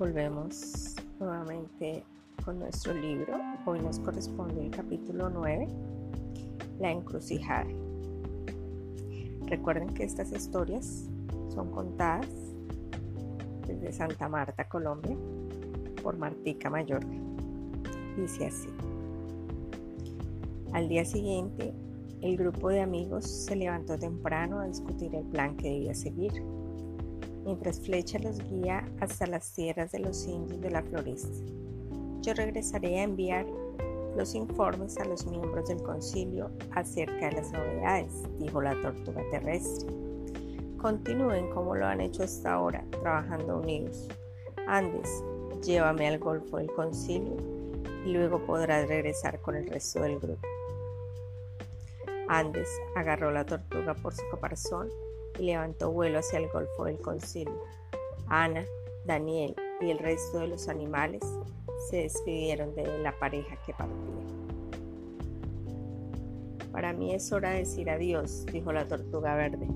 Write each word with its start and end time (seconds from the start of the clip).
Volvemos 0.00 0.96
nuevamente 1.18 2.02
con 2.42 2.58
nuestro 2.58 2.94
libro. 2.94 3.34
Hoy 3.66 3.80
nos 3.80 3.98
corresponde 3.98 4.64
el 4.64 4.70
capítulo 4.70 5.28
9, 5.28 5.68
La 6.78 6.90
encrucijada. 6.90 7.66
Recuerden 9.44 9.92
que 9.92 10.04
estas 10.04 10.32
historias 10.32 11.04
son 11.52 11.70
contadas 11.70 12.30
desde 13.66 13.92
Santa 13.92 14.26
Marta, 14.30 14.66
Colombia, 14.70 15.14
por 16.02 16.16
Martica 16.16 16.70
Mayor. 16.70 17.04
Dice 18.16 18.46
así. 18.46 18.70
Al 20.72 20.88
día 20.88 21.04
siguiente, 21.04 21.74
el 22.22 22.38
grupo 22.38 22.70
de 22.70 22.80
amigos 22.80 23.26
se 23.26 23.54
levantó 23.54 23.98
temprano 23.98 24.60
a 24.60 24.66
discutir 24.66 25.14
el 25.14 25.26
plan 25.26 25.58
que 25.58 25.68
debía 25.68 25.94
seguir, 25.94 26.42
mientras 27.50 27.80
Flecha 27.80 28.16
los 28.20 28.38
guía 28.48 28.88
hasta 29.00 29.26
las 29.26 29.52
tierras 29.52 29.90
de 29.90 29.98
los 29.98 30.24
indios 30.24 30.60
de 30.60 30.70
la 30.70 30.84
floresta. 30.84 31.36
Yo 32.20 32.32
regresaré 32.32 33.00
a 33.00 33.02
enviar 33.02 33.44
los 34.16 34.36
informes 34.36 34.96
a 34.98 35.04
los 35.04 35.26
miembros 35.26 35.68
del 35.68 35.82
concilio 35.82 36.52
acerca 36.70 37.28
de 37.28 37.32
las 37.32 37.50
novedades, 37.50 38.12
dijo 38.38 38.62
la 38.62 38.80
tortuga 38.80 39.20
terrestre. 39.32 39.92
Continúen 40.80 41.50
como 41.50 41.74
lo 41.74 41.86
han 41.86 42.00
hecho 42.00 42.22
hasta 42.22 42.52
ahora, 42.52 42.84
trabajando 43.02 43.58
unidos. 43.58 44.06
Andes, 44.68 45.24
llévame 45.64 46.06
al 46.06 46.20
golfo 46.20 46.58
del 46.58 46.70
concilio 46.70 47.36
y 48.06 48.12
luego 48.12 48.46
podrás 48.46 48.86
regresar 48.86 49.40
con 49.40 49.56
el 49.56 49.66
resto 49.66 50.02
del 50.02 50.20
grupo. 50.20 50.46
Andes 52.28 52.68
agarró 52.94 53.32
la 53.32 53.44
tortuga 53.44 53.94
por 53.94 54.14
su 54.14 54.22
caparazón 54.30 54.88
y 55.40 55.44
levantó 55.44 55.90
vuelo 55.90 56.18
hacia 56.18 56.38
el 56.38 56.48
golfo 56.50 56.84
del 56.84 56.98
concilio. 56.98 57.64
Ana, 58.28 58.64
Daniel 59.06 59.56
y 59.80 59.90
el 59.90 59.98
resto 59.98 60.40
de 60.40 60.48
los 60.48 60.68
animales 60.68 61.22
se 61.88 62.02
despidieron 62.02 62.74
de 62.74 62.98
la 62.98 63.18
pareja 63.18 63.56
que 63.64 63.72
partía. 63.72 63.96
Para 66.70 66.92
mí 66.92 67.14
es 67.14 67.32
hora 67.32 67.50
de 67.50 67.60
decir 67.60 67.88
adiós, 67.88 68.44
dijo 68.52 68.70
la 68.72 68.86
tortuga 68.86 69.34
verde. 69.34 69.66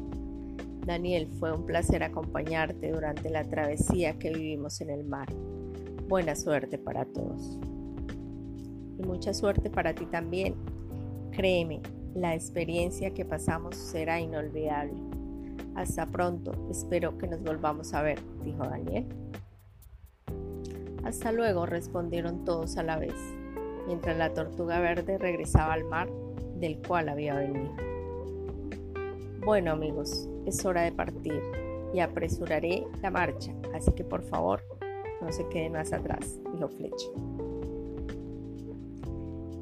Daniel, 0.84 1.28
fue 1.40 1.50
un 1.50 1.64
placer 1.64 2.02
acompañarte 2.02 2.92
durante 2.92 3.30
la 3.30 3.44
travesía 3.44 4.18
que 4.18 4.30
vivimos 4.30 4.82
en 4.82 4.90
el 4.90 5.04
mar. 5.04 5.28
Buena 6.06 6.36
suerte 6.36 6.76
para 6.76 7.06
todos. 7.06 7.58
Y 8.98 9.02
mucha 9.02 9.32
suerte 9.32 9.70
para 9.70 9.94
ti 9.94 10.04
también. 10.04 10.54
Créeme, 11.32 11.80
la 12.14 12.34
experiencia 12.34 13.14
que 13.14 13.24
pasamos 13.24 13.76
será 13.76 14.20
inolvidable. 14.20 15.13
Hasta 15.75 16.06
pronto, 16.06 16.53
espero 16.70 17.19
que 17.19 17.27
nos 17.27 17.42
volvamos 17.42 17.94
a 17.94 18.03
ver, 18.03 18.19
dijo 18.44 18.64
Daniel. 18.64 19.06
Hasta 21.05 21.33
luego, 21.33 21.66
respondieron 21.66 22.44
todos 22.44 22.77
a 22.78 22.83
la 22.83 22.97
vez, 22.97 23.14
mientras 23.86 24.16
la 24.16 24.33
tortuga 24.33 24.78
verde 24.81 25.19
regresaba 25.19 25.75
al 25.75 25.84
mar 25.84 26.08
del 26.58 26.78
cual 26.78 27.08
había 27.08 27.34
venido. 27.34 27.72
Bueno 29.44 29.72
amigos, 29.72 30.28
es 30.47 30.64
hora 30.64 30.83
de 30.83 30.92
partir 30.92 31.42
y 31.92 32.00
apresuraré 32.00 32.86
la 33.03 33.11
marcha, 33.11 33.53
así 33.75 33.92
que 33.92 34.05
por 34.05 34.22
favor 34.22 34.62
no 35.20 35.31
se 35.33 35.47
queden 35.48 35.72
más 35.72 35.92
atrás, 35.92 36.38
dijo 36.53 36.69
Flecha. 36.69 37.09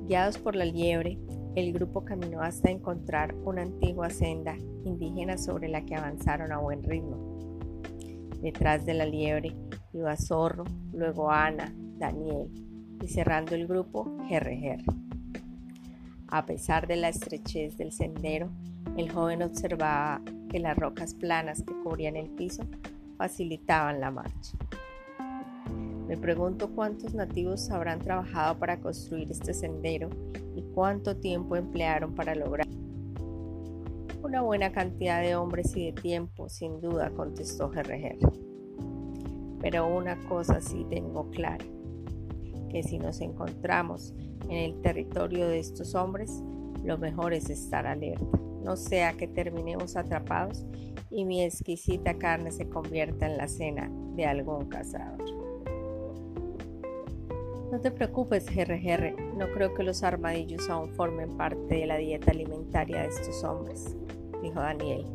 Guiados 0.07 0.39
por 0.39 0.55
la 0.55 0.65
liebre, 0.65 1.19
el 1.55 1.73
grupo 1.73 2.05
caminó 2.05 2.41
hasta 2.41 2.71
encontrar 2.71 3.35
una 3.45 3.63
antigua 3.63 4.11
senda 4.11 4.57
indígena 4.85 5.37
sobre 5.37 5.69
la 5.69 5.85
que 5.85 5.95
avanzaron 5.95 6.53
a 6.53 6.59
buen 6.59 6.83
ritmo. 6.83 7.39
Detrás 8.41 8.87
de 8.87 8.95
la 8.95 9.05
liebre 9.05 9.55
iba 9.93 10.17
Zorro, 10.17 10.65
luego 10.93 11.31
Ana, 11.31 11.73
Daniel 11.99 12.49
y 13.03 13.09
cerrando 13.09 13.55
el 13.55 13.67
grupo 13.67 14.05
GRGR. 14.29 14.83
A 16.29 16.47
pesar 16.47 16.87
de 16.87 16.97
la 16.97 17.11
estrechez 17.11 17.77
del 17.77 17.93
sendero, 17.93 18.49
el 18.97 19.11
joven 19.11 19.43
observaba 19.43 20.23
que 20.49 20.59
las 20.59 20.77
rocas 20.77 21.15
planas 21.15 21.63
que 21.63 21.75
cubrían 21.83 22.17
el 22.17 22.31
piso 22.31 22.63
facilitaban 23.19 24.01
la 24.01 24.11
marcha. 24.11 24.57
Me 26.09 26.17
pregunto 26.17 26.71
cuántos 26.75 27.15
nativos 27.15 27.71
habrán 27.71 28.01
trabajado 28.01 28.59
para 28.59 28.81
construir 28.81 29.31
este 29.31 29.55
sendero 29.55 30.11
y 30.57 30.62
cuánto 30.75 31.17
tiempo 31.17 31.57
emplearon 31.57 32.15
para 32.15 32.35
lograr. 32.35 32.67
Una 34.23 34.43
buena 34.43 34.73
cantidad 34.73 35.21
de 35.21 35.37
hombres 35.37 35.77
y 35.77 35.87
de 35.87 35.93
tiempo, 35.93 36.49
sin 36.49 36.81
duda, 36.81 37.11
contestó 37.11 37.69
GRG. 37.71 38.19
Pero 39.61 39.87
una 39.87 40.17
cosa 40.29 40.61
sí 40.61 40.87
tengo 40.89 41.29
clara, 41.31 41.65
que 42.71 42.83
si 42.83 42.99
nos 42.99 43.21
encontramos 43.21 44.15
en 44.49 44.57
el 44.57 44.81
territorio 44.81 45.49
de 45.49 45.59
estos 45.59 45.95
hombres, 45.95 46.43
lo 46.85 46.99
mejor 46.99 47.33
es 47.33 47.51
estar 47.51 47.87
alerta, 47.87 48.39
no 48.65 48.77
sea 48.77 49.13
que 49.13 49.29
terminemos 49.29 49.97
atrapados 49.97 50.65
y 51.11 51.25
mi 51.25 51.43
exquisita 51.43 52.15
carne 52.15 52.51
se 52.51 52.69
convierta 52.69 53.27
en 53.27 53.37
la 53.37 53.47
cena 53.47 53.91
de 54.17 54.27
algún 54.27 54.67
cazador. 54.67 55.42
No 57.73 57.81
te 57.81 57.91
preocupes, 57.91 58.55
GRGR, 58.55 59.19
no 59.35 59.51
creo 59.51 59.73
que 59.73 59.83
los 59.83 60.03
armadillos 60.03 60.69
aún 60.69 60.91
formen 60.91 61.39
parte 61.39 61.77
de 61.77 61.87
la 61.87 61.97
dieta 61.97 62.31
alimentaria 62.31 63.01
de 63.01 63.09
estos 63.09 63.43
hombres, 63.45 63.97
dijo 64.43 64.61
Daniel, 64.61 65.07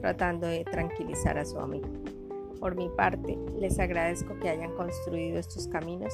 tratando 0.00 0.48
de 0.48 0.64
tranquilizar 0.64 1.38
a 1.38 1.44
su 1.44 1.56
amigo. 1.56 1.86
Por 2.58 2.74
mi 2.74 2.88
parte, 2.88 3.38
les 3.60 3.78
agradezco 3.78 4.36
que 4.40 4.48
hayan 4.48 4.74
construido 4.74 5.38
estos 5.38 5.68
caminos 5.68 6.12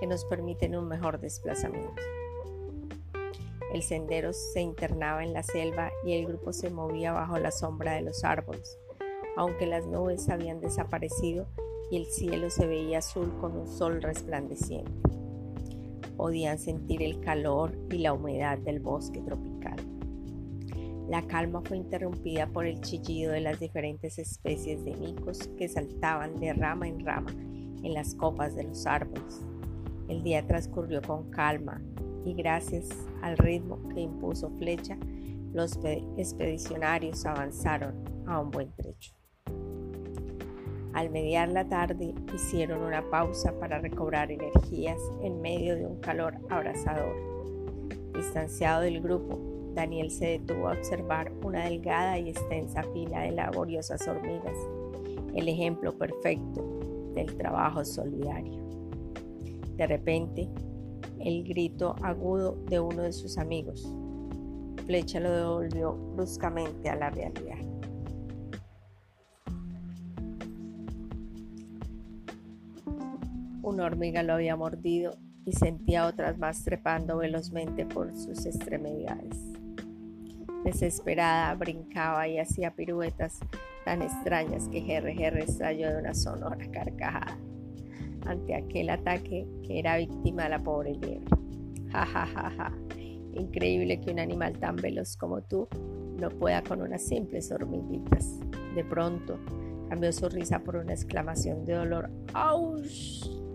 que 0.00 0.06
nos 0.06 0.24
permiten 0.24 0.74
un 0.74 0.88
mejor 0.88 1.20
desplazamiento. 1.20 2.00
El 3.74 3.82
sendero 3.82 4.32
se 4.32 4.62
internaba 4.62 5.22
en 5.22 5.34
la 5.34 5.42
selva 5.42 5.90
y 6.06 6.14
el 6.14 6.26
grupo 6.26 6.54
se 6.54 6.70
movía 6.70 7.12
bajo 7.12 7.38
la 7.38 7.50
sombra 7.50 7.92
de 7.92 8.00
los 8.00 8.24
árboles, 8.24 8.78
aunque 9.36 9.66
las 9.66 9.86
nubes 9.86 10.30
habían 10.30 10.62
desaparecido 10.62 11.48
y 11.90 11.98
el 11.98 12.06
cielo 12.06 12.48
se 12.48 12.66
veía 12.66 13.00
azul 13.00 13.30
con 13.38 13.58
un 13.58 13.68
sol 13.68 14.00
resplandeciente 14.00 15.17
podían 16.18 16.58
sentir 16.58 17.02
el 17.02 17.20
calor 17.20 17.78
y 17.90 17.98
la 17.98 18.12
humedad 18.12 18.58
del 18.58 18.80
bosque 18.80 19.20
tropical. 19.20 19.76
La 21.08 21.26
calma 21.26 21.62
fue 21.62 21.78
interrumpida 21.78 22.48
por 22.48 22.66
el 22.66 22.80
chillido 22.82 23.32
de 23.32 23.40
las 23.40 23.60
diferentes 23.60 24.18
especies 24.18 24.84
de 24.84 24.94
micos 24.96 25.38
que 25.56 25.68
saltaban 25.68 26.38
de 26.38 26.52
rama 26.52 26.88
en 26.88 27.00
rama 27.06 27.30
en 27.30 27.94
las 27.94 28.14
copas 28.14 28.56
de 28.56 28.64
los 28.64 28.84
árboles. 28.84 29.40
El 30.08 30.22
día 30.22 30.46
transcurrió 30.46 31.00
con 31.00 31.30
calma 31.30 31.80
y 32.26 32.34
gracias 32.34 32.88
al 33.22 33.38
ritmo 33.38 33.78
que 33.88 34.00
impuso 34.00 34.50
Flecha, 34.58 34.98
los 35.52 35.78
expedicionarios 36.16 37.24
avanzaron 37.24 37.94
a 38.26 38.40
un 38.40 38.50
buen 38.50 38.72
trecho. 38.72 39.14
Al 40.98 41.10
mediar 41.10 41.48
la 41.48 41.64
tarde 41.64 42.12
hicieron 42.34 42.82
una 42.82 43.08
pausa 43.08 43.56
para 43.60 43.78
recobrar 43.78 44.32
energías 44.32 44.98
en 45.22 45.40
medio 45.40 45.76
de 45.76 45.86
un 45.86 46.00
calor 46.00 46.34
abrasador. 46.48 47.14
Distanciado 48.14 48.80
del 48.80 49.00
grupo, 49.00 49.38
Daniel 49.76 50.10
se 50.10 50.26
detuvo 50.26 50.66
a 50.66 50.72
observar 50.72 51.30
una 51.44 51.66
delgada 51.66 52.18
y 52.18 52.30
extensa 52.30 52.82
fila 52.92 53.20
de 53.20 53.30
laboriosas 53.30 54.08
hormigas, 54.08 54.56
el 55.36 55.46
ejemplo 55.46 55.96
perfecto 55.96 56.64
del 57.14 57.32
trabajo 57.36 57.84
solidario. 57.84 58.58
De 59.76 59.86
repente, 59.86 60.48
el 61.20 61.44
grito 61.44 61.94
agudo 62.02 62.58
de 62.68 62.80
uno 62.80 63.02
de 63.02 63.12
sus 63.12 63.38
amigos. 63.38 63.88
Flecha 64.84 65.20
lo 65.20 65.30
devolvió 65.30 65.92
bruscamente 66.16 66.90
a 66.90 66.96
la 66.96 67.10
realidad. 67.10 67.77
Una 73.68 73.84
hormiga 73.84 74.22
lo 74.22 74.32
había 74.32 74.56
mordido 74.56 75.18
y 75.44 75.52
sentía 75.52 76.06
otras 76.06 76.38
más 76.38 76.64
trepando 76.64 77.18
velozmente 77.18 77.84
por 77.84 78.16
sus 78.16 78.46
extremidades. 78.46 79.36
Desesperada, 80.64 81.54
brincaba 81.54 82.26
y 82.28 82.38
hacía 82.38 82.74
piruetas 82.74 83.40
tan 83.84 84.00
extrañas 84.00 84.68
que 84.68 84.80
GRG 84.80 85.36
estalló 85.36 85.90
de 85.90 85.98
una 85.98 86.14
sonora 86.14 86.66
carcajada 86.72 87.36
ante 88.24 88.54
aquel 88.54 88.88
ataque 88.88 89.46
que 89.62 89.78
era 89.78 89.98
víctima 89.98 90.44
de 90.44 90.48
la 90.48 90.60
pobre 90.60 90.94
liebre. 90.94 91.28
Ja, 91.92 92.06
ja, 92.06 92.24
ja, 92.24 92.50
ja. 92.50 92.72
Increíble 93.34 94.00
que 94.00 94.10
un 94.10 94.18
animal 94.18 94.58
tan 94.58 94.76
veloz 94.76 95.14
como 95.18 95.42
tú 95.42 95.68
no 96.18 96.30
pueda 96.30 96.62
con 96.62 96.80
unas 96.80 97.02
simples 97.02 97.52
hormiguitas. 97.52 98.40
De 98.74 98.82
pronto 98.82 99.38
cambió 99.90 100.10
su 100.10 100.26
risa 100.30 100.60
por 100.60 100.76
una 100.76 100.94
exclamación 100.94 101.66
de 101.66 101.74
dolor. 101.74 102.10
¡Auch! 102.32 103.46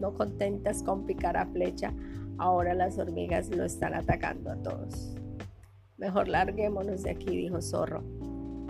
No 0.00 0.14
contentas 0.14 0.82
con 0.82 1.06
picar 1.06 1.36
a 1.36 1.46
flecha, 1.46 1.92
ahora 2.38 2.74
las 2.74 2.98
hormigas 2.98 3.50
lo 3.50 3.64
están 3.64 3.94
atacando 3.94 4.50
a 4.50 4.56
todos. 4.56 5.14
Mejor 5.98 6.28
larguémonos 6.28 7.02
de 7.02 7.10
aquí, 7.10 7.36
dijo 7.36 7.60
Zorro. 7.60 8.02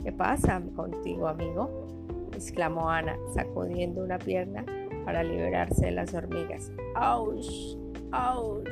¿Qué 0.03 0.13
pasa 0.13 0.61
contigo, 0.75 1.29
amigo? 1.29 1.87
exclamó 2.35 2.89
Ana, 2.89 3.17
sacudiendo 3.35 4.03
una 4.03 4.19
pierna 4.19 4.65
para 5.05 5.23
liberarse 5.23 5.87
de 5.87 5.93
las 5.93 6.15
hormigas. 6.15 6.73
¡Auch! 6.95 7.77
¡Auch! 8.13 8.69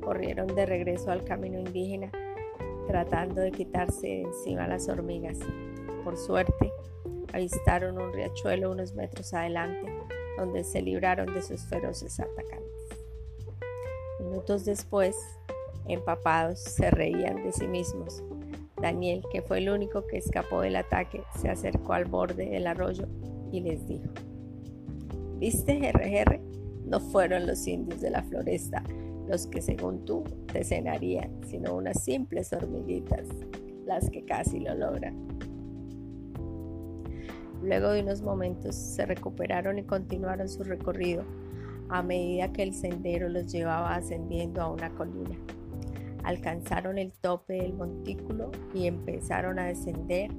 Corrieron 0.00 0.48
de 0.48 0.66
regreso 0.66 1.10
al 1.10 1.24
camino 1.24 1.58
indígena, 1.58 2.10
tratando 2.86 3.40
de 3.40 3.50
quitarse 3.50 4.06
de 4.06 4.22
encima 4.22 4.68
las 4.68 4.88
hormigas. 4.88 5.38
Por 6.04 6.16
suerte, 6.16 6.72
avistaron 7.32 8.00
un 8.00 8.12
riachuelo 8.12 8.70
unos 8.70 8.94
metros 8.94 9.34
adelante, 9.34 9.92
donde 10.36 10.64
se 10.64 10.82
libraron 10.82 11.32
de 11.32 11.42
sus 11.42 11.62
feroces 11.64 12.20
atacantes. 12.20 12.72
Minutos 14.20 14.64
después, 14.64 15.16
empapados, 15.86 16.60
se 16.60 16.90
reían 16.90 17.42
de 17.42 17.52
sí 17.52 17.66
mismos. 17.66 18.22
Daniel, 18.80 19.22
que 19.32 19.42
fue 19.42 19.58
el 19.58 19.70
único 19.70 20.06
que 20.06 20.18
escapó 20.18 20.60
del 20.60 20.76
ataque, 20.76 21.22
se 21.40 21.48
acercó 21.48 21.94
al 21.94 22.04
borde 22.04 22.46
del 22.46 22.66
arroyo 22.66 23.06
y 23.52 23.60
les 23.60 23.86
dijo, 23.86 24.08
¿Viste, 25.38 25.78
GRR? 25.78 26.40
No 26.84 27.00
fueron 27.00 27.46
los 27.46 27.66
indios 27.66 28.00
de 28.00 28.10
la 28.10 28.22
floresta 28.22 28.82
los 29.28 29.46
que 29.46 29.60
según 29.60 30.04
tú 30.04 30.24
te 30.52 30.64
cenarían, 30.64 31.40
sino 31.46 31.74
unas 31.74 32.02
simples 32.02 32.52
hormiguitas, 32.52 33.26
las 33.84 34.08
que 34.10 34.24
casi 34.24 34.60
lo 34.60 34.74
logran. 34.74 35.35
Luego 37.66 37.90
de 37.90 38.02
unos 38.02 38.22
momentos 38.22 38.76
se 38.76 39.04
recuperaron 39.06 39.80
y 39.80 39.82
continuaron 39.82 40.48
su 40.48 40.62
recorrido 40.62 41.24
a 41.88 42.00
medida 42.00 42.52
que 42.52 42.62
el 42.62 42.72
sendero 42.72 43.28
los 43.28 43.50
llevaba 43.50 43.96
ascendiendo 43.96 44.62
a 44.62 44.70
una 44.70 44.90
colina. 44.90 45.36
Alcanzaron 46.22 46.96
el 46.96 47.12
tope 47.12 47.54
del 47.54 47.74
montículo 47.74 48.52
y 48.72 48.86
empezaron 48.86 49.58
a 49.58 49.66
descender 49.66 50.30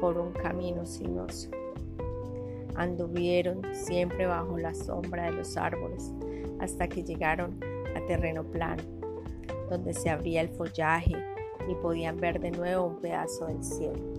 por 0.00 0.18
un 0.18 0.32
camino 0.32 0.84
sinuoso. 0.86 1.50
Anduvieron 2.74 3.62
siempre 3.72 4.26
bajo 4.26 4.58
la 4.58 4.74
sombra 4.74 5.26
de 5.26 5.32
los 5.32 5.56
árboles 5.56 6.12
hasta 6.58 6.88
que 6.88 7.04
llegaron 7.04 7.60
a 7.94 8.04
terreno 8.06 8.42
plano, 8.42 8.82
donde 9.70 9.94
se 9.94 10.10
abría 10.10 10.40
el 10.40 10.48
follaje 10.48 11.14
y 11.68 11.74
podían 11.76 12.16
ver 12.16 12.40
de 12.40 12.50
nuevo 12.50 12.86
un 12.86 13.00
pedazo 13.00 13.46
del 13.46 13.62
cielo. 13.62 14.15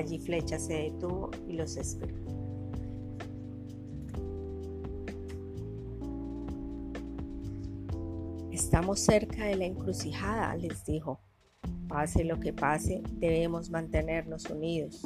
Allí 0.00 0.18
Flecha 0.18 0.58
se 0.58 0.72
detuvo 0.72 1.30
y 1.46 1.52
los 1.52 1.76
esperó. 1.76 2.14
Estamos 8.50 9.00
cerca 9.00 9.44
de 9.44 9.56
la 9.56 9.66
encrucijada, 9.66 10.56
les 10.56 10.86
dijo. 10.86 11.20
Pase 11.86 12.24
lo 12.24 12.40
que 12.40 12.54
pase, 12.54 13.02
debemos 13.18 13.68
mantenernos 13.68 14.48
unidos. 14.48 15.02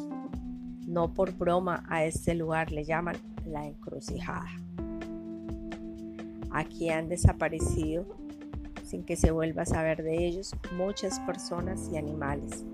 No 0.87 1.12
por 1.12 1.32
broma 1.32 1.85
a 1.88 2.05
este 2.05 2.37
lugar 2.37 2.70
le 2.70 2.85
llaman 2.85 3.17
la 3.44 3.67
encrucijada. 3.67 4.46
Aquí 6.52 6.91
han 6.91 7.08
desaparecido, 7.08 8.06
sin 8.85 9.02
que 9.05 9.17
se 9.17 9.32
vuelva 9.32 9.62
a 9.62 9.67
saber 9.67 10.05
de 10.05 10.25
ellos, 10.25 10.55
muchas 10.76 11.19
personas 11.19 11.91
y 11.93 11.96
animales 11.96 12.64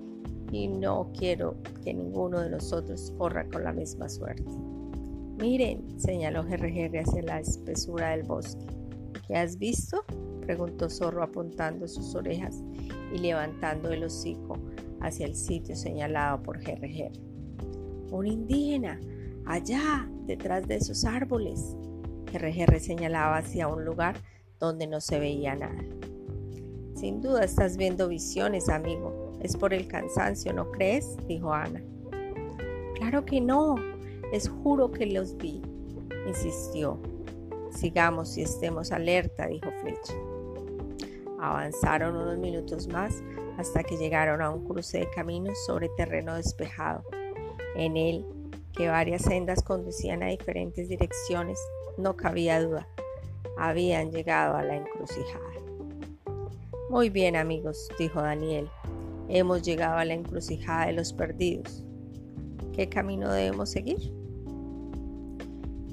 y 0.51 0.69
no 0.69 1.11
quiero 1.17 1.57
que 1.85 1.95
ninguno 1.95 2.41
de 2.41 2.51
nosotros 2.51 3.13
corra 3.17 3.49
con 3.49 3.65
la 3.65 3.73
misma 3.73 4.09
suerte. 4.09 4.51
Miren, 5.39 5.99
señaló 5.99 6.45
GRGR 6.45 6.99
hacia 6.99 7.23
la 7.23 7.41
espesura 7.41 8.11
del 8.11 8.25
bosque. 8.25 8.67
¿Qué 9.27 9.37
has 9.37 9.59
visto? 9.59 10.05
preguntó 10.43 10.91
Zorro 10.91 11.23
apuntando 11.23 11.87
sus 11.87 12.15
orejas 12.15 12.63
y 13.15 13.19
levantando 13.19 13.91
el 13.91 14.05
hocico 14.05 14.59
hacia 15.01 15.27
el 15.27 15.35
sitio 15.35 15.77
señalado 15.77 16.43
por 16.43 16.59
GRGR. 16.59 17.13
Un 18.11 18.27
indígena, 18.27 19.01
allá, 19.47 20.11
detrás 20.27 20.67
de 20.67 20.77
esos 20.77 21.05
árboles. 21.05 21.77
GRGR 22.33 22.81
señalaba 22.81 23.39
hacia 23.39 23.69
un 23.69 23.85
lugar 23.85 24.17
donde 24.59 24.87
no 24.87 25.01
se 25.01 25.19
veía 25.19 25.55
nada. 25.55 25.85
Sin 26.95 27.23
duda 27.23 27.45
estás 27.45 27.77
viendo 27.77 28.09
visiones, 28.09 28.69
amigo, 28.69 29.20
es 29.41 29.57
por 29.57 29.73
el 29.75 29.87
cansancio, 29.89 30.53
¿no 30.53 30.71
crees? 30.71 31.17
dijo 31.27 31.53
Ana. 31.53 31.83
Claro 32.97 33.25
que 33.25 33.41
no, 33.41 33.77
les 34.33 34.49
juro 34.49 34.91
que 34.91 35.07
los 35.07 35.37
vi, 35.37 35.63
insistió. 36.27 36.99
Sigamos 37.71 38.37
y 38.37 38.43
estemos 38.43 38.93
alerta, 38.93 39.47
dijo 39.47 39.71
Fletch. 39.81 40.13
Avanzaron 41.41 42.17
unos 42.17 42.39
minutos 42.39 42.89
más 42.89 43.23
hasta 43.57 43.83
que 43.83 43.97
llegaron 43.97 44.43
a 44.43 44.51
un 44.51 44.67
cruce 44.67 44.99
de 44.99 45.11
caminos 45.11 45.57
sobre 45.65 45.89
terreno 45.97 46.35
despejado. 46.35 47.05
En 47.77 47.97
él, 47.97 48.25
que 48.75 48.89
varias 48.89 49.23
sendas 49.23 49.63
conducían 49.63 50.23
a 50.23 50.27
diferentes 50.27 50.89
direcciones, 50.89 51.59
no 51.97 52.17
cabía 52.17 52.63
duda. 52.63 52.87
Habían 53.59 54.11
llegado 54.11 54.57
a 54.57 54.63
la 54.63 54.77
encrucijada. 54.77 55.45
Muy 56.89 57.09
bien 57.09 57.37
amigos, 57.37 57.89
dijo 57.99 58.21
Daniel. 58.21 58.69
Hemos 59.33 59.63
llegado 59.63 59.97
a 59.97 60.05
la 60.05 60.15
encrucijada 60.15 60.87
de 60.87 60.93
los 60.93 61.13
perdidos. 61.13 61.85
¿Qué 62.73 62.89
camino 62.89 63.31
debemos 63.31 63.71
seguir? 63.71 64.13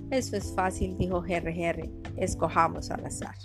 Eso 0.10 0.36
es 0.36 0.52
fácil, 0.56 0.98
dijo 0.98 1.22
GRGR. 1.22 1.88
Escojamos 2.16 2.90
al 2.90 3.06
azar. 3.06 3.36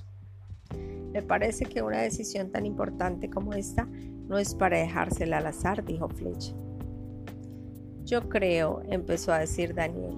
Me 1.13 1.21
parece 1.21 1.67
que 1.67 1.83
una 1.83 2.01
decisión 2.01 2.51
tan 2.51 2.65
importante 2.65 3.29
como 3.29 3.53
esta 3.53 3.87
no 4.29 4.39
es 4.39 4.55
para 4.55 4.79
dejársela 4.79 5.37
al 5.37 5.47
azar, 5.49 5.85
dijo 5.85 6.09
Fletch. 6.09 6.55
Yo 8.07 8.31
creo, 8.31 8.83
empezó 8.89 9.35
a 9.35 9.41
decir 9.41 9.75
Daniel, 9.75 10.17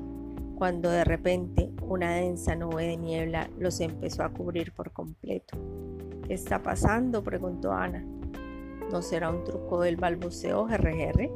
cuando 0.55 0.88
de 0.88 1.03
repente 1.03 1.73
una 1.82 2.15
densa 2.15 2.55
nube 2.55 2.87
de 2.87 2.97
niebla 2.97 3.50
los 3.59 3.81
empezó 3.81 4.23
a 4.23 4.29
cubrir 4.29 4.73
por 4.73 4.93
completo. 4.93 5.59
¿Qué 6.29 6.35
está 6.35 6.62
pasando? 6.62 7.25
preguntó 7.25 7.73
Ana. 7.73 8.06
¿No 8.91 9.03
será 9.03 9.31
un 9.31 9.45
truco 9.45 9.81
del 9.81 9.97
balbuceo 9.97 10.67
GRR? 10.67 11.31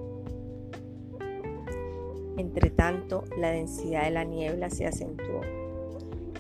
Entre 2.37 2.71
tanto, 2.71 3.25
la 3.37 3.51
densidad 3.51 4.05
de 4.05 4.11
la 4.13 4.25
niebla 4.25 4.71
se 4.71 4.87
acentuó, 4.87 5.41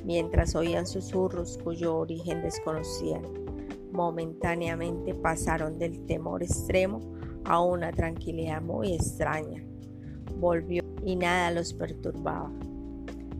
mientras 0.04 0.54
oían 0.54 0.86
susurros 0.86 1.58
cuyo 1.58 1.96
origen 1.96 2.40
desconocían. 2.42 3.22
Momentáneamente 3.90 5.12
pasaron 5.14 5.78
del 5.78 6.06
temor 6.06 6.44
extremo 6.44 7.00
a 7.44 7.60
una 7.60 7.90
tranquilidad 7.90 8.62
muy 8.62 8.94
extraña. 8.94 9.64
Volvió 10.36 10.84
y 11.04 11.16
nada 11.16 11.50
los 11.50 11.74
perturbaba. 11.74 12.52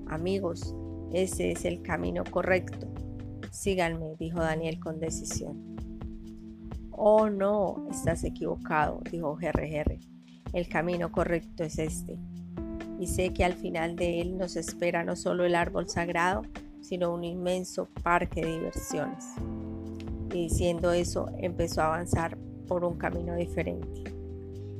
Amigos, 0.08 0.74
ese 1.12 1.52
es 1.52 1.64
el 1.64 1.82
camino 1.82 2.24
correcto. 2.28 2.88
Síganme, 3.52 4.16
dijo 4.18 4.40
Daniel 4.40 4.80
con 4.80 4.98
decisión. 4.98 5.67
Oh 7.00 7.30
no, 7.30 7.86
estás 7.92 8.24
equivocado, 8.24 9.00
dijo 9.08 9.36
GRGR. 9.36 10.00
El 10.52 10.68
camino 10.68 11.12
correcto 11.12 11.62
es 11.62 11.78
este. 11.78 12.18
Y 12.98 13.06
sé 13.06 13.32
que 13.32 13.44
al 13.44 13.52
final 13.52 13.94
de 13.94 14.20
él 14.20 14.36
nos 14.36 14.56
espera 14.56 15.04
no 15.04 15.14
solo 15.14 15.44
el 15.44 15.54
árbol 15.54 15.88
sagrado, 15.88 16.42
sino 16.80 17.14
un 17.14 17.22
inmenso 17.22 17.88
parque 18.02 18.40
de 18.40 18.54
diversiones. 18.54 19.24
Y 20.32 20.48
diciendo 20.48 20.90
eso, 20.90 21.28
empezó 21.38 21.82
a 21.82 21.86
avanzar 21.86 22.36
por 22.66 22.84
un 22.84 22.98
camino 22.98 23.36
diferente. 23.36 24.02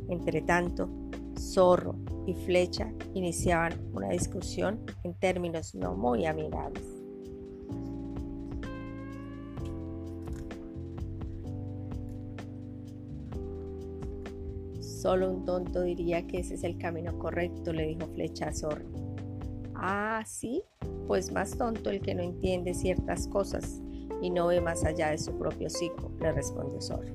Entre 0.09 0.43
tanto, 0.43 0.91
Zorro 1.39 1.95
y 2.27 2.35
Flecha 2.35 2.93
iniciaban 3.15 3.75
una 3.93 4.09
discusión 4.09 4.81
en 5.05 5.15
términos 5.15 5.73
no 5.77 5.95
muy 5.95 6.27
amigables. 6.27 6.98
Solo 14.99 15.31
un 15.31 15.45
tonto 15.45 15.83
diría 15.83 16.27
que 16.27 16.41
ese 16.41 16.55
es 16.55 16.65
el 16.65 16.77
camino 16.77 17.17
correcto, 17.21 17.73
le 17.73 17.87
dijo 17.87 18.09
Flecha 18.15 18.49
a. 18.49 18.53
Ah, 19.77 20.25
sí, 20.27 20.65
pues 21.07 21.31
más 21.31 21.57
tonto 21.57 21.91
el 21.91 22.01
que 22.01 22.17
no 22.17 22.25
entiende 22.25 22.75
ciertas 22.75 23.29
cosas 23.29 23.81
y 24.21 24.31
no 24.31 24.49
ve 24.49 24.61
más 24.61 24.85
allá 24.85 25.11
de 25.11 25.19
su 25.19 25.39
propio 25.39 25.69
hocico, 25.69 26.11
le 26.19 26.33
respondió 26.33 26.81
Zorro. 26.81 27.15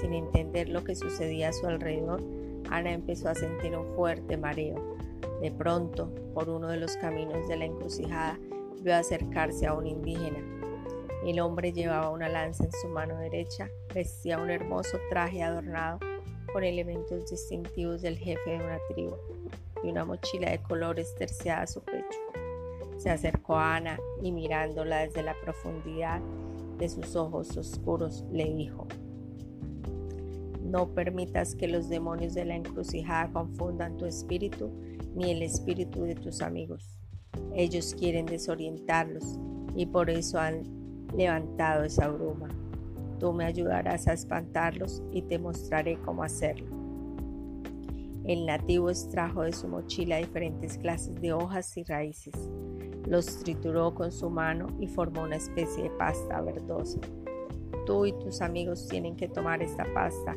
Sin 0.00 0.12
entender 0.12 0.70
lo 0.70 0.82
que 0.82 0.96
sucedía 0.96 1.50
a 1.50 1.52
su 1.52 1.68
alrededor, 1.68 2.20
Ana 2.68 2.94
empezó 2.94 3.28
a 3.28 3.36
sentir 3.36 3.76
un 3.76 3.94
fuerte 3.94 4.36
mareo. 4.36 4.96
De 5.40 5.52
pronto, 5.52 6.12
por 6.34 6.48
uno 6.48 6.66
de 6.66 6.78
los 6.78 6.96
caminos 6.96 7.46
de 7.46 7.58
la 7.58 7.66
encrucijada, 7.66 8.40
vio 8.82 8.96
acercarse 8.96 9.68
a 9.68 9.74
un 9.74 9.86
indígena. 9.86 10.40
El 11.24 11.38
hombre 11.38 11.72
llevaba 11.72 12.10
una 12.10 12.28
lanza 12.28 12.64
en 12.64 12.72
su 12.72 12.88
mano 12.88 13.18
derecha, 13.18 13.68
vestía 13.94 14.40
un 14.40 14.50
hermoso 14.50 14.98
traje 15.10 15.44
adornado 15.44 16.09
con 16.52 16.64
elementos 16.64 17.30
distintivos 17.30 18.02
del 18.02 18.18
jefe 18.18 18.50
de 18.50 18.56
una 18.56 18.78
tribu 18.88 19.16
y 19.82 19.88
una 19.88 20.04
mochila 20.04 20.50
de 20.50 20.62
colores 20.62 21.14
terciada 21.16 21.62
a 21.62 21.66
su 21.66 21.82
pecho. 21.82 22.18
Se 22.98 23.10
acercó 23.10 23.56
a 23.56 23.76
Ana 23.76 23.98
y 24.22 24.32
mirándola 24.32 25.00
desde 25.00 25.22
la 25.22 25.34
profundidad 25.42 26.20
de 26.78 26.88
sus 26.88 27.16
ojos 27.16 27.56
oscuros 27.56 28.24
le 28.30 28.52
dijo, 28.54 28.86
no 30.70 30.94
permitas 30.94 31.54
que 31.54 31.66
los 31.66 31.88
demonios 31.88 32.34
de 32.34 32.44
la 32.44 32.54
encrucijada 32.54 33.32
confundan 33.32 33.96
tu 33.96 34.06
espíritu 34.06 34.70
ni 35.14 35.30
el 35.32 35.42
espíritu 35.42 36.02
de 36.04 36.14
tus 36.14 36.42
amigos. 36.42 36.96
Ellos 37.54 37.94
quieren 37.98 38.26
desorientarlos 38.26 39.24
y 39.74 39.86
por 39.86 40.10
eso 40.10 40.38
han 40.38 40.62
levantado 41.16 41.84
esa 41.84 42.08
bruma. 42.08 42.48
Tú 43.20 43.34
me 43.34 43.44
ayudarás 43.44 44.08
a 44.08 44.14
espantarlos 44.14 45.02
y 45.12 45.20
te 45.20 45.38
mostraré 45.38 45.98
cómo 45.98 46.22
hacerlo. 46.22 46.66
El 48.24 48.46
nativo 48.46 48.88
extrajo 48.88 49.42
de 49.42 49.52
su 49.52 49.68
mochila 49.68 50.16
diferentes 50.16 50.78
clases 50.78 51.14
de 51.20 51.34
hojas 51.34 51.76
y 51.76 51.84
raíces. 51.84 52.34
Los 53.06 53.40
trituró 53.40 53.94
con 53.94 54.10
su 54.10 54.30
mano 54.30 54.68
y 54.80 54.86
formó 54.86 55.24
una 55.24 55.36
especie 55.36 55.84
de 55.84 55.90
pasta 55.90 56.40
verdosa. 56.40 56.98
Tú 57.84 58.06
y 58.06 58.12
tus 58.12 58.40
amigos 58.40 58.88
tienen 58.88 59.16
que 59.16 59.28
tomar 59.28 59.62
esta 59.62 59.84
pasta 59.92 60.34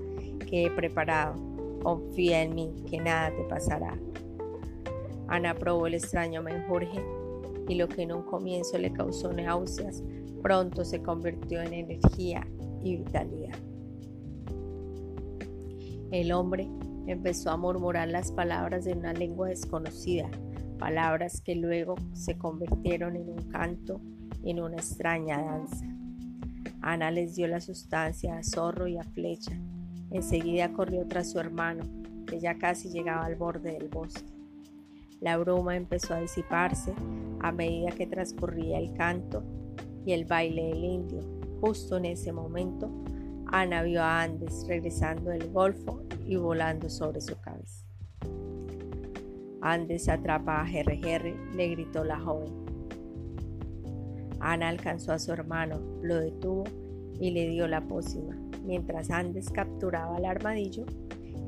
que 0.49 0.65
he 0.65 0.71
preparado. 0.71 1.35
Confía 1.81 2.41
en 2.41 2.53
mí, 2.53 2.73
que 2.89 2.97
nada 2.97 3.33
te 3.33 3.43
pasará. 3.43 3.97
Ana 5.29 5.53
probó 5.55 5.87
el 5.87 5.93
extraño 5.93 6.41
menjurje 6.41 7.01
y 7.69 7.75
lo 7.75 7.87
que 7.87 8.01
en 8.01 8.11
un 8.11 8.23
comienzo 8.23 8.77
le 8.77 8.91
causó 8.91 9.31
náuseas, 9.31 10.03
pronto 10.41 10.83
se 10.83 11.01
convirtió 11.01 11.61
en 11.61 11.73
energía 11.73 12.45
y 12.83 12.97
vitalidad. 12.97 13.57
El 16.11 16.31
hombre 16.31 16.67
empezó 17.07 17.49
a 17.49 17.57
murmurar 17.57 18.07
las 18.07 18.31
palabras 18.31 18.85
de 18.85 18.93
una 18.93 19.13
lengua 19.13 19.49
desconocida, 19.49 20.29
palabras 20.77 21.41
que 21.41 21.55
luego 21.55 21.95
se 22.13 22.37
convirtieron 22.37 23.15
en 23.15 23.29
un 23.29 23.49
canto 23.49 23.99
en 24.43 24.59
una 24.61 24.75
extraña 24.75 25.41
danza. 25.41 25.85
Ana 26.81 27.11
les 27.11 27.35
dio 27.35 27.47
la 27.47 27.61
sustancia 27.61 28.37
a 28.37 28.43
zorro 28.43 28.87
y 28.87 28.97
a 28.97 29.03
flecha. 29.03 29.53
Enseguida 30.11 30.73
corrió 30.73 31.07
tras 31.07 31.31
su 31.31 31.39
hermano, 31.39 31.85
que 32.27 32.39
ya 32.39 32.57
casi 32.57 32.89
llegaba 32.89 33.25
al 33.25 33.35
borde 33.35 33.71
del 33.71 33.87
bosque. 33.87 34.33
La 35.21 35.37
bruma 35.37 35.77
empezó 35.77 36.13
a 36.13 36.19
disiparse 36.19 36.93
a 37.39 37.51
medida 37.51 37.91
que 37.91 38.05
transcurría 38.05 38.77
el 38.79 38.93
canto 38.93 39.43
y 40.05 40.11
el 40.11 40.25
baile 40.25 40.65
del 40.65 40.83
indio. 40.83 41.32
Justo 41.63 41.95
en 41.95 42.03
ese 42.03 42.33
momento, 42.33 42.91
Ana 43.45 43.83
vio 43.83 44.03
a 44.03 44.21
Andes 44.21 44.65
regresando 44.67 45.29
del 45.29 45.49
golfo 45.49 46.03
y 46.25 46.35
volando 46.35 46.89
sobre 46.89 47.21
su 47.21 47.39
cabeza. 47.39 47.85
Andes 49.61 50.09
atrapa 50.09 50.59
a 50.59 50.65
Jerry 50.65 51.37
le 51.55 51.69
gritó 51.69 52.03
la 52.03 52.19
joven. 52.19 52.51
Ana 54.41 54.67
alcanzó 54.67 55.13
a 55.13 55.19
su 55.19 55.31
hermano, 55.31 55.79
lo 56.01 56.19
detuvo 56.19 56.65
y 57.17 57.31
le 57.31 57.47
dio 57.47 57.65
la 57.69 57.79
pócima, 57.79 58.35
mientras 58.65 59.09
Andes 59.09 59.49
capturaba 59.49 60.17
al 60.17 60.25
armadillo 60.25 60.83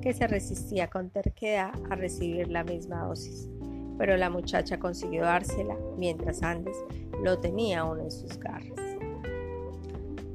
que 0.01 0.13
se 0.13 0.27
resistía 0.27 0.89
con 0.89 1.09
terquedad 1.09 1.73
a 1.89 1.95
recibir 1.95 2.47
la 2.47 2.63
misma 2.63 3.03
dosis. 3.03 3.49
Pero 3.97 4.15
la 4.15 4.29
muchacha 4.29 4.79
consiguió 4.79 5.23
dársela 5.23 5.75
mientras 5.97 6.41
Andes 6.41 6.77
lo 7.21 7.37
tenía 7.37 7.81
aún 7.81 7.99
en 7.99 8.11
sus 8.11 8.39
garras. 8.39 8.84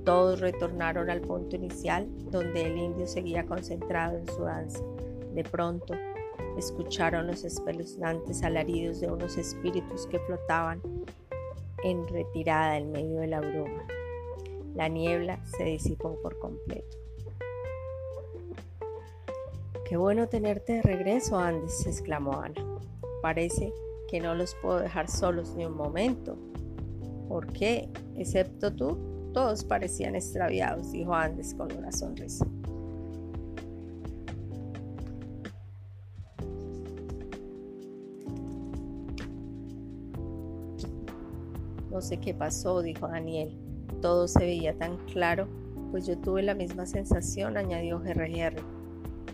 Todos 0.04 0.40
retornaron 0.40 1.10
al 1.10 1.20
punto 1.20 1.56
inicial 1.56 2.08
donde 2.30 2.62
el 2.62 2.78
indio 2.78 3.06
seguía 3.06 3.44
concentrado 3.44 4.18
en 4.18 4.26
su 4.28 4.42
danza. 4.42 4.82
De 5.34 5.44
pronto, 5.44 5.94
escucharon 6.56 7.26
los 7.26 7.44
espeluznantes 7.44 8.42
alaridos 8.42 9.00
de 9.00 9.10
unos 9.10 9.36
espíritus 9.36 10.06
que 10.06 10.18
flotaban 10.20 10.80
en 11.84 12.06
retirada 12.08 12.76
en 12.76 12.90
medio 12.92 13.20
de 13.20 13.26
la 13.26 13.40
bruma. 13.40 13.86
La 14.74 14.88
niebla 14.88 15.44
se 15.46 15.64
disipó 15.64 16.20
por 16.22 16.38
completo. 16.38 16.98
Qué 19.84 19.96
bueno 19.96 20.28
tenerte 20.28 20.74
de 20.74 20.82
regreso, 20.82 21.36
Andes, 21.36 21.84
exclamó 21.86 22.40
Ana. 22.40 22.64
Parece 23.22 23.72
que 24.08 24.20
no 24.20 24.34
los 24.34 24.54
puedo 24.62 24.78
dejar 24.78 25.10
solos 25.10 25.54
ni 25.56 25.64
un 25.64 25.76
momento. 25.76 26.36
¿Por 27.28 27.52
qué? 27.52 27.88
Excepto 28.16 28.72
tú, 28.72 28.98
todos 29.32 29.64
parecían 29.64 30.16
extraviados, 30.16 30.92
dijo 30.92 31.14
Andes 31.14 31.54
con 31.54 31.72
una 31.76 31.92
sonrisa. 31.92 32.46
No 41.90 42.00
sé 42.00 42.18
qué 42.18 42.32
pasó, 42.32 42.82
dijo 42.82 43.08
Daniel. 43.08 43.56
Todo 44.00 44.26
se 44.26 44.40
veía 44.40 44.76
tan 44.78 44.96
claro, 45.06 45.46
pues 45.90 46.06
yo 46.06 46.16
tuve 46.16 46.42
la 46.42 46.54
misma 46.54 46.86
sensación, 46.86 47.56
añadió 47.56 48.00
GRR. 48.00 48.56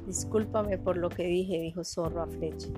Discúlpame 0.06 0.78
por 0.78 0.96
lo 0.96 1.08
que 1.08 1.24
dije, 1.24 1.60
dijo 1.60 1.84
Zorro 1.84 2.22
a 2.22 2.26
Flecha. 2.26 2.68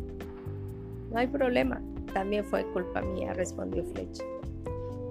No 1.10 1.18
hay 1.18 1.26
problema, 1.26 1.80
también 2.12 2.44
fue 2.44 2.70
culpa 2.72 3.00
mía, 3.00 3.32
respondió 3.32 3.84
Flecha. 3.84 4.24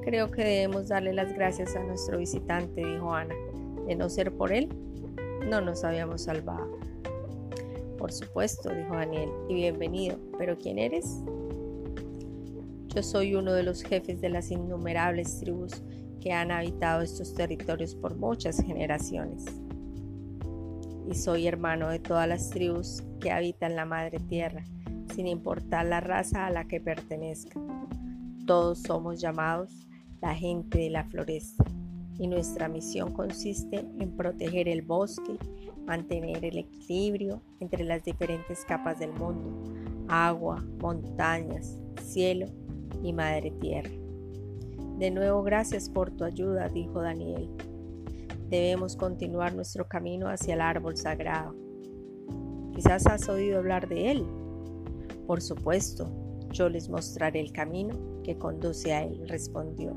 Creo 0.08 0.32
que 0.32 0.42
debemos 0.42 0.88
darle 0.88 1.12
las 1.12 1.34
gracias 1.34 1.76
a 1.76 1.84
nuestro 1.84 2.18
visitante, 2.18 2.80
dijo 2.80 3.14
Ana. 3.14 3.36
De 3.88 3.94
no 3.94 4.08
ser 4.10 4.32
por 4.32 4.54
él, 4.54 4.70
no 5.50 5.60
nos 5.60 5.84
habíamos 5.84 6.22
salvado. 6.22 6.80
Por 7.98 8.14
supuesto, 8.14 8.74
dijo 8.74 8.96
Daniel, 8.96 9.30
y 9.50 9.56
bienvenido. 9.56 10.18
¿Pero 10.38 10.58
quién 10.58 10.80
eres? 10.80 11.22
Yo 12.96 13.04
soy 13.04 13.36
uno 13.36 13.52
de 13.52 13.64
los 13.64 13.84
jefes 13.84 14.22
de 14.22 14.30
las 14.30 14.50
innumerables 14.50 15.42
tribus 15.42 15.84
que 16.22 16.32
han 16.32 16.52
habitado 16.52 17.02
estos 17.02 17.34
territorios 17.34 17.94
por 17.94 18.16
muchas 18.16 18.64
generaciones. 18.64 19.44
Y 21.06 21.16
soy 21.16 21.48
hermano 21.48 21.90
de 21.90 22.00
todas 22.00 22.30
las 22.30 22.50
tribus 22.50 23.04
que 23.20 23.30
habitan 23.30 23.76
la 23.76 23.84
Madre 23.84 24.20
Tierra, 24.20 24.64
sin 25.14 25.28
importar 25.28 25.86
la 25.86 26.00
raza 26.00 26.46
a 26.46 26.50
la 26.50 26.66
que 26.66 26.80
pertenezca. 26.80 27.60
Todos 28.46 28.80
somos 28.84 29.20
llamados 29.20 29.87
la 30.22 30.34
gente 30.36 30.80
de 30.80 30.90
la 30.90 31.04
floresta 31.06 31.64
y 32.18 32.28
nuestra 32.28 32.68
misión 32.68 33.14
consiste 33.14 33.86
en 34.00 34.16
proteger 34.16 34.68
el 34.68 34.82
bosque, 34.82 35.38
mantener 35.86 36.44
el 36.44 36.58
equilibrio 36.58 37.42
entre 37.60 37.84
las 37.84 38.04
diferentes 38.04 38.66
capas 38.66 39.00
del 39.00 39.14
mundo, 39.14 39.64
agua, 40.08 40.64
montañas, 40.80 41.78
cielo 42.04 42.48
y 43.04 43.14
Madre 43.14 43.52
Tierra. 43.62 43.92
De 44.98 45.12
nuevo, 45.12 45.44
gracias 45.44 45.90
por 45.90 46.10
tu 46.12 46.24
ayuda, 46.24 46.70
dijo 46.70 47.02
Daniel. 47.02 47.50
Debemos 48.50 48.96
continuar 48.96 49.54
nuestro 49.54 49.88
camino 49.88 50.28
hacia 50.28 50.56
el 50.56 50.62
árbol 50.62 50.98
sagrado. 50.98 51.54
Quizás 52.74 53.06
has 53.06 53.30
oído 53.30 53.60
hablar 53.60 53.88
de 53.88 54.12
él. 54.12 54.26
Por 55.28 55.42
supuesto, 55.42 56.10
yo 56.52 56.70
les 56.70 56.90
mostraré 56.90 57.42
el 57.42 57.52
camino 57.52 57.94
que 58.28 58.38
conduce 58.38 58.92
a 58.92 59.04
él, 59.04 59.26
respondió. 59.30 59.96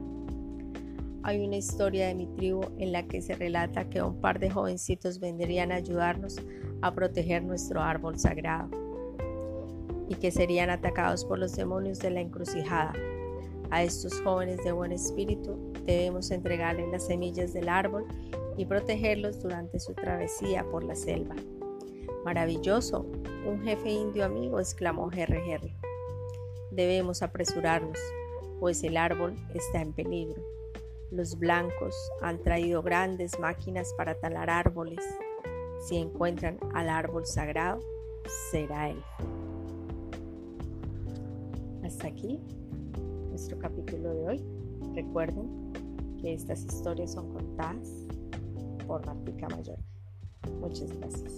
Hay 1.24 1.44
una 1.44 1.56
historia 1.56 2.06
de 2.06 2.14
mi 2.14 2.28
tribu 2.28 2.62
en 2.78 2.92
la 2.92 3.02
que 3.02 3.20
se 3.20 3.34
relata 3.34 3.90
que 3.90 4.00
un 4.00 4.20
par 4.20 4.38
de 4.38 4.48
jovencitos 4.48 5.18
vendrían 5.18 5.72
a 5.72 5.74
ayudarnos 5.74 6.36
a 6.80 6.94
proteger 6.94 7.42
nuestro 7.42 7.82
árbol 7.82 8.20
sagrado 8.20 8.70
y 10.08 10.14
que 10.14 10.30
serían 10.30 10.70
atacados 10.70 11.24
por 11.24 11.40
los 11.40 11.56
demonios 11.56 11.98
de 11.98 12.10
la 12.10 12.20
encrucijada. 12.20 12.92
A 13.72 13.82
estos 13.82 14.20
jóvenes 14.20 14.62
de 14.62 14.70
buen 14.70 14.92
espíritu 14.92 15.72
debemos 15.84 16.30
entregarles 16.30 16.88
las 16.92 17.06
semillas 17.06 17.52
del 17.52 17.68
árbol 17.68 18.06
y 18.56 18.64
protegerlos 18.64 19.42
durante 19.42 19.80
su 19.80 19.92
travesía 19.94 20.64
por 20.70 20.84
la 20.84 20.94
selva. 20.94 21.34
Maravilloso, 22.24 23.06
un 23.44 23.60
jefe 23.64 23.90
indio 23.90 24.24
amigo, 24.24 24.60
exclamó 24.60 25.08
GRR. 25.08 25.68
Debemos 26.70 27.22
apresurarnos, 27.22 27.98
pues 28.60 28.84
el 28.84 28.96
árbol 28.98 29.34
está 29.54 29.80
en 29.80 29.92
peligro. 29.92 30.42
Los 31.10 31.36
blancos 31.38 31.96
han 32.20 32.40
traído 32.42 32.82
grandes 32.82 33.40
máquinas 33.40 33.92
para 33.96 34.14
talar 34.20 34.48
árboles. 34.50 35.04
Si 35.88 35.96
encuentran 35.96 36.58
al 36.74 36.88
árbol 36.88 37.26
sagrado, 37.26 37.80
será 38.52 38.90
él. 38.90 39.02
Hasta 41.82 42.06
aquí 42.06 42.38
nuestro 43.30 43.58
capítulo 43.58 44.14
de 44.14 44.28
hoy. 44.28 44.44
Recuerden 44.94 45.72
que 46.20 46.34
estas 46.34 46.62
historias 46.64 47.12
son 47.12 47.32
contadas 47.32 47.88
por 48.86 49.04
Martica 49.06 49.48
Mayor. 49.48 49.78
Muchas 50.60 50.92
gracias. 50.98 51.34